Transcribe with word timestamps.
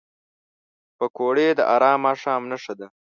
پکورې 0.97 1.47
د 1.57 1.59
ارام 1.75 1.99
ماښام 2.05 2.41
نښه 2.51 2.73
ده 2.79 2.87